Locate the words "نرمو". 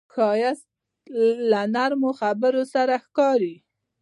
1.73-2.11